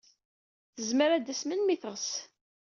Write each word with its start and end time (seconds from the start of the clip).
Tezmer 0.75 1.09
ad 1.11 1.21
d-tas 1.23 1.41
melmi 1.45 1.73
ay 1.73 1.79
teɣs. 1.79 2.07